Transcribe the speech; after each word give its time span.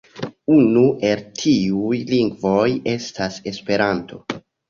Unu 0.53 0.85
el 1.09 1.19
tiuj 1.41 1.99
lingvoj 2.13 2.65
estas 2.97 3.39
Esperanto. 3.55 4.21